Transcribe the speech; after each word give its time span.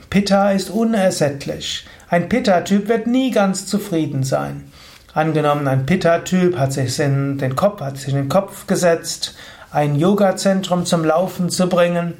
Pitta 0.09 0.51
ist 0.51 0.69
unersättlich. 0.69 1.85
Ein 2.09 2.29
Pitta-Typ 2.29 2.87
wird 2.87 3.07
nie 3.07 3.31
ganz 3.31 3.65
zufrieden 3.65 4.23
sein. 4.23 4.71
Angenommen, 5.13 5.67
ein 5.67 5.85
Pitta-Typ 5.85 6.57
hat 6.57 6.73
sich 6.73 6.99
in 6.99 7.37
den 7.37 7.55
Kopf, 7.55 7.81
hat 7.81 7.97
sich 7.97 8.09
in 8.09 8.15
den 8.15 8.29
Kopf 8.29 8.67
gesetzt, 8.67 9.35
ein 9.71 9.95
Yoga-Zentrum 9.95 10.85
zum 10.85 11.03
Laufen 11.03 11.49
zu 11.49 11.67
bringen. 11.67 12.13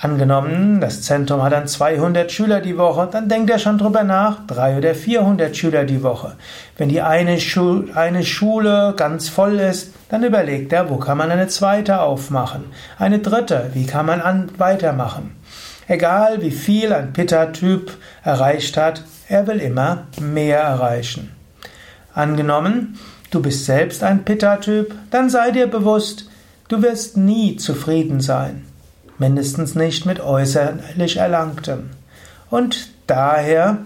Angenommen, 0.00 0.80
das 0.80 1.02
Zentrum 1.02 1.42
hat 1.42 1.52
dann 1.52 1.66
200 1.66 2.30
Schüler 2.30 2.60
die 2.60 2.78
Woche, 2.78 3.08
dann 3.10 3.28
denkt 3.28 3.50
er 3.50 3.58
schon 3.58 3.78
drüber 3.78 4.04
nach, 4.04 4.46
drei 4.46 4.78
oder 4.78 4.94
400 4.94 5.56
Schüler 5.56 5.82
die 5.82 6.04
Woche. 6.04 6.36
Wenn 6.76 6.88
die 6.88 7.02
eine, 7.02 7.40
Schu 7.40 7.82
eine 7.96 8.22
Schule 8.22 8.94
ganz 8.96 9.28
voll 9.28 9.58
ist, 9.58 9.92
dann 10.08 10.22
überlegt 10.22 10.72
er, 10.72 10.88
wo 10.88 10.98
kann 10.98 11.18
man 11.18 11.32
eine 11.32 11.48
zweite 11.48 12.00
aufmachen? 12.00 12.66
Eine 12.96 13.18
dritte, 13.18 13.70
wie 13.74 13.86
kann 13.86 14.06
man 14.06 14.20
an 14.20 14.52
weitermachen? 14.56 15.34
Egal 15.88 16.42
wie 16.42 16.52
viel 16.52 16.92
ein 16.92 17.12
Pitta-Typ 17.12 17.90
erreicht 18.22 18.76
hat, 18.76 19.02
er 19.28 19.48
will 19.48 19.58
immer 19.58 20.06
mehr 20.20 20.60
erreichen. 20.60 21.34
Angenommen, 22.14 23.00
du 23.32 23.42
bist 23.42 23.64
selbst 23.64 24.04
ein 24.04 24.24
Pitta-Typ, 24.24 24.94
dann 25.10 25.28
sei 25.28 25.50
dir 25.50 25.66
bewusst, 25.66 26.30
du 26.68 26.82
wirst 26.82 27.16
nie 27.16 27.56
zufrieden 27.56 28.20
sein. 28.20 28.67
Mindestens 29.18 29.74
nicht 29.74 30.06
mit 30.06 30.20
äußerlich 30.20 31.16
Erlangtem. 31.16 31.90
Und 32.50 32.88
daher 33.06 33.78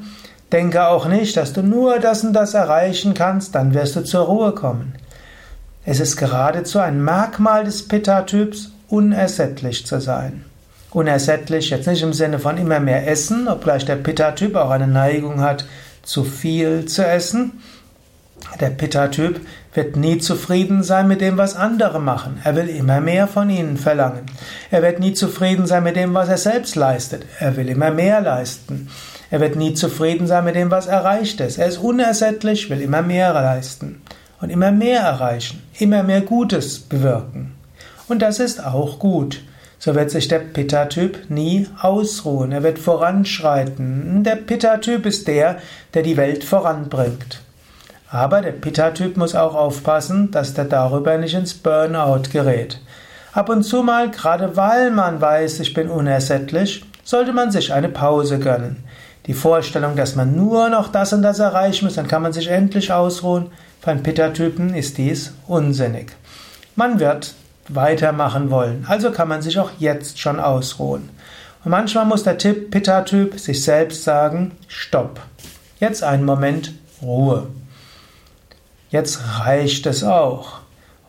denke 0.52 0.86
auch 0.86 1.06
nicht, 1.06 1.36
dass 1.36 1.52
du 1.52 1.62
nur 1.62 1.98
das 1.98 2.22
und 2.22 2.34
das 2.34 2.54
erreichen 2.54 3.14
kannst, 3.14 3.54
dann 3.54 3.74
wirst 3.74 3.96
du 3.96 4.04
zur 4.04 4.26
Ruhe 4.26 4.52
kommen. 4.52 4.94
Es 5.84 5.98
ist 5.98 6.16
geradezu 6.16 6.78
ein 6.78 7.02
Merkmal 7.02 7.64
des 7.64 7.88
Pitta-Typs, 7.88 8.70
unersättlich 8.88 9.86
zu 9.86 10.00
sein. 10.00 10.44
Unersättlich 10.90 11.70
jetzt 11.70 11.86
nicht 11.86 12.02
im 12.02 12.12
Sinne 12.12 12.38
von 12.38 12.58
immer 12.58 12.78
mehr 12.78 13.08
essen, 13.08 13.48
obgleich 13.48 13.86
der 13.86 13.96
Pitta-Typ 13.96 14.54
auch 14.54 14.70
eine 14.70 14.86
Neigung 14.86 15.40
hat, 15.40 15.64
zu 16.02 16.24
viel 16.24 16.84
zu 16.84 17.04
essen. 17.04 17.62
Der 18.60 18.70
Pitta-Typ 18.70 19.40
wird 19.74 19.96
nie 19.96 20.18
zufrieden 20.18 20.82
sein 20.82 21.08
mit 21.08 21.20
dem, 21.20 21.36
was 21.38 21.56
andere 21.56 22.00
machen. 22.00 22.40
Er 22.44 22.54
will 22.56 22.68
immer 22.68 23.00
mehr 23.00 23.26
von 23.26 23.50
ihnen 23.50 23.76
verlangen. 23.76 24.26
Er 24.70 24.82
wird 24.82 25.00
nie 25.00 25.14
zufrieden 25.14 25.66
sein 25.66 25.84
mit 25.84 25.96
dem, 25.96 26.14
was 26.14 26.28
er 26.28 26.38
selbst 26.38 26.76
leistet. 26.76 27.24
Er 27.40 27.56
will 27.56 27.68
immer 27.68 27.90
mehr 27.90 28.20
leisten. 28.20 28.88
Er 29.30 29.40
wird 29.40 29.56
nie 29.56 29.74
zufrieden 29.74 30.26
sein 30.26 30.44
mit 30.44 30.56
dem, 30.56 30.70
was 30.70 30.86
erreicht 30.86 31.40
ist. 31.40 31.58
Er 31.58 31.66
ist 31.66 31.78
unersättlich, 31.78 32.68
will 32.68 32.82
immer 32.82 33.02
mehr 33.02 33.32
leisten 33.32 34.02
und 34.40 34.50
immer 34.50 34.72
mehr 34.72 35.00
erreichen, 35.00 35.62
immer 35.78 36.02
mehr 36.02 36.20
Gutes 36.20 36.78
bewirken. 36.80 37.54
Und 38.08 38.20
das 38.20 38.40
ist 38.40 38.64
auch 38.64 38.98
gut. 38.98 39.42
So 39.78 39.94
wird 39.94 40.10
sich 40.10 40.28
der 40.28 40.38
Pitta-Typ 40.38 41.30
nie 41.30 41.66
ausruhen. 41.80 42.52
Er 42.52 42.62
wird 42.62 42.78
voranschreiten. 42.78 44.22
Der 44.22 44.36
Pitta-Typ 44.36 45.06
ist 45.06 45.26
der, 45.26 45.58
der 45.94 46.02
die 46.02 46.16
Welt 46.16 46.44
voranbringt. 46.44 47.41
Aber 48.12 48.42
der 48.42 48.52
Pitta-Typ 48.52 49.16
muss 49.16 49.34
auch 49.34 49.54
aufpassen, 49.54 50.30
dass 50.30 50.52
der 50.52 50.66
darüber 50.66 51.16
nicht 51.16 51.32
ins 51.32 51.54
Burnout 51.54 52.24
gerät. 52.30 52.78
Ab 53.32 53.48
und 53.48 53.62
zu 53.62 53.82
mal, 53.82 54.10
gerade 54.10 54.54
weil 54.54 54.90
man 54.90 55.18
weiß, 55.18 55.60
ich 55.60 55.72
bin 55.72 55.88
unersättlich, 55.88 56.84
sollte 57.04 57.32
man 57.32 57.50
sich 57.50 57.72
eine 57.72 57.88
Pause 57.88 58.38
gönnen. 58.38 58.84
Die 59.24 59.32
Vorstellung, 59.32 59.96
dass 59.96 60.14
man 60.14 60.36
nur 60.36 60.68
noch 60.68 60.88
das 60.88 61.14
und 61.14 61.22
das 61.22 61.38
erreichen 61.38 61.86
muss, 61.86 61.94
dann 61.94 62.06
kann 62.06 62.20
man 62.20 62.34
sich 62.34 62.48
endlich 62.48 62.92
ausruhen, 62.92 63.46
für 63.80 63.90
einen 63.90 64.02
Pitta-Typen 64.02 64.74
ist 64.74 64.98
dies 64.98 65.32
unsinnig. 65.46 66.12
Man 66.76 67.00
wird 67.00 67.34
weitermachen 67.68 68.50
wollen, 68.50 68.84
also 68.88 69.10
kann 69.10 69.28
man 69.28 69.40
sich 69.40 69.58
auch 69.58 69.70
jetzt 69.78 70.20
schon 70.20 70.38
ausruhen. 70.38 71.08
Und 71.64 71.70
manchmal 71.70 72.04
muss 72.04 72.24
der 72.24 72.34
Pitta-Typ 72.34 73.40
sich 73.40 73.64
selbst 73.64 74.04
sagen, 74.04 74.52
stopp. 74.68 75.18
Jetzt 75.80 76.04
einen 76.04 76.26
Moment 76.26 76.74
Ruhe. 77.00 77.46
Jetzt 78.92 79.20
reicht 79.40 79.86
es 79.86 80.04
auch. 80.04 80.60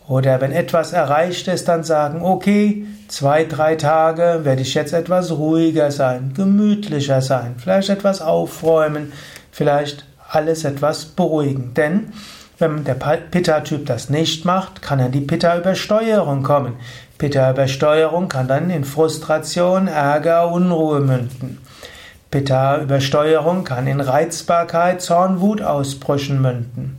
Oder 0.07 0.39
wenn 0.39 0.53
etwas 0.53 0.93
erreicht 0.93 1.49
ist, 1.49 1.67
dann 1.67 1.83
sagen, 1.83 2.21
okay, 2.21 2.85
zwei, 3.09 3.43
drei 3.43 3.75
Tage 3.75 4.39
werde 4.43 4.61
ich 4.61 4.73
jetzt 4.73 4.93
etwas 4.93 5.31
ruhiger 5.31 5.91
sein, 5.91 6.31
gemütlicher 6.33 7.21
sein, 7.21 7.55
vielleicht 7.57 7.89
etwas 7.89 8.21
aufräumen, 8.21 9.11
vielleicht 9.51 10.05
alles 10.29 10.63
etwas 10.63 11.03
beruhigen. 11.03 11.73
Denn 11.73 12.13
wenn 12.57 12.85
der 12.85 12.93
Pitta-Typ 12.93 13.85
das 13.85 14.09
nicht 14.09 14.45
macht, 14.45 14.81
kann 14.81 14.99
er 14.99 15.09
die 15.09 15.19
Pitta-Übersteuerung 15.19 16.41
kommen. 16.41 16.77
Pitta-Übersteuerung 17.17 18.29
kann 18.29 18.47
dann 18.47 18.69
in 18.69 18.85
Frustration, 18.85 19.89
Ärger, 19.89 20.49
Unruhe 20.49 21.01
münden. 21.01 21.59
Pitta-Übersteuerung 22.31 23.65
kann 23.65 23.87
in 23.87 23.99
Reizbarkeit, 23.99 25.01
Zorn, 25.01 25.41
Wutausbrüchen 25.41 26.41
münden. 26.41 26.97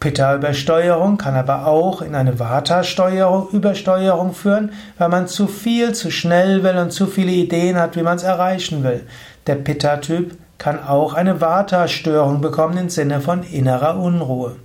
Pitta-Übersteuerung 0.00 1.18
kann 1.18 1.34
aber 1.34 1.66
auch 1.66 2.02
in 2.02 2.14
eine 2.14 2.38
Vata-Übersteuerung 2.38 4.32
führen, 4.32 4.72
weil 4.96 5.08
man 5.08 5.26
zu 5.26 5.48
viel, 5.48 5.92
zu 5.92 6.10
schnell 6.12 6.62
will 6.62 6.76
und 6.76 6.92
zu 6.92 7.06
viele 7.08 7.32
Ideen 7.32 7.76
hat, 7.76 7.96
wie 7.96 8.02
man 8.02 8.16
es 8.16 8.22
erreichen 8.22 8.84
will. 8.84 9.04
Der 9.48 9.56
Pitta-Typ 9.56 10.36
kann 10.58 10.82
auch 10.82 11.14
eine 11.14 11.40
Vata-Störung 11.40 12.40
bekommen 12.40 12.78
im 12.78 12.88
Sinne 12.90 13.20
von 13.20 13.42
innerer 13.42 13.98
Unruhe. 13.98 14.56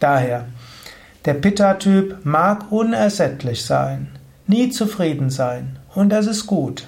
Daher, 0.00 0.46
der 1.24 1.34
Pitta-Typ 1.34 2.24
mag 2.24 2.72
unersättlich 2.72 3.64
sein, 3.64 4.08
nie 4.46 4.70
zufrieden 4.70 5.30
sein, 5.30 5.78
und 5.94 6.08
das 6.10 6.26
ist 6.26 6.46
gut. 6.46 6.86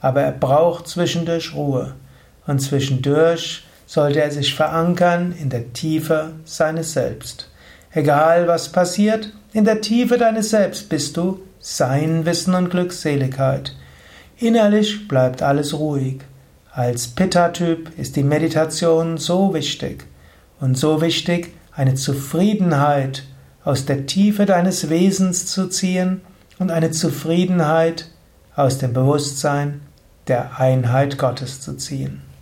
Aber 0.00 0.20
er 0.22 0.32
braucht 0.32 0.86
zwischendurch 0.86 1.54
Ruhe. 1.54 1.94
Und 2.46 2.60
zwischendurch 2.60 3.64
sollte 3.94 4.20
er 4.20 4.32
sich 4.32 4.56
verankern 4.56 5.32
in 5.40 5.50
der 5.50 5.72
Tiefe 5.72 6.32
seines 6.44 6.94
Selbst. 6.94 7.48
Egal 7.92 8.48
was 8.48 8.72
passiert, 8.72 9.32
in 9.52 9.64
der 9.64 9.82
Tiefe 9.82 10.18
deines 10.18 10.50
Selbst 10.50 10.88
bist 10.88 11.16
du 11.16 11.38
sein 11.60 12.26
Wissen 12.26 12.56
und 12.56 12.70
Glückseligkeit. 12.70 13.76
Innerlich 14.36 15.06
bleibt 15.06 15.42
alles 15.42 15.78
ruhig. 15.78 16.22
Als 16.72 17.06
Pitta-Typ 17.06 17.96
ist 17.96 18.16
die 18.16 18.24
Meditation 18.24 19.16
so 19.16 19.54
wichtig 19.54 20.06
und 20.58 20.76
so 20.76 21.00
wichtig, 21.00 21.54
eine 21.70 21.94
Zufriedenheit 21.94 23.22
aus 23.62 23.86
der 23.86 24.06
Tiefe 24.06 24.44
deines 24.44 24.90
Wesens 24.90 25.46
zu 25.46 25.68
ziehen 25.68 26.20
und 26.58 26.72
eine 26.72 26.90
Zufriedenheit 26.90 28.08
aus 28.56 28.78
dem 28.78 28.92
Bewusstsein 28.92 29.82
der 30.26 30.58
Einheit 30.58 31.16
Gottes 31.16 31.60
zu 31.60 31.76
ziehen. 31.76 32.33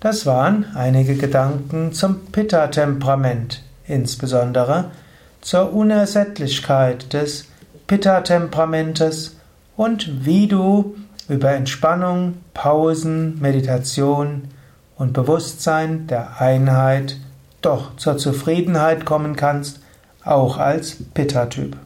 Das 0.00 0.26
waren 0.26 0.64
einige 0.76 1.16
Gedanken 1.16 1.92
zum 1.92 2.26
Pitta-Temperament, 2.26 3.64
insbesondere 3.88 4.92
zur 5.40 5.72
Unersättlichkeit 5.72 7.12
des 7.12 7.46
Pitta-Temperamentes 7.88 9.36
und 9.76 10.24
wie 10.24 10.46
du 10.46 10.94
über 11.28 11.50
Entspannung, 11.50 12.34
Pausen, 12.54 13.40
Meditation 13.40 14.48
und 14.96 15.14
Bewusstsein 15.14 16.06
der 16.06 16.40
Einheit 16.40 17.16
doch 17.60 17.96
zur 17.96 18.18
Zufriedenheit 18.18 19.04
kommen 19.04 19.34
kannst, 19.34 19.80
auch 20.22 20.58
als 20.58 20.96
Pitta-Typ. 21.12 21.76